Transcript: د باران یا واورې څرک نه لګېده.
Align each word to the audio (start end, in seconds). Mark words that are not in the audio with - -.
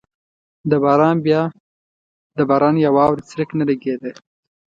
د 2.37 2.41
باران 2.49 2.75
یا 2.83 2.89
واورې 2.97 3.23
څرک 3.29 3.49
نه 3.59 3.63
لګېده. 3.69 4.11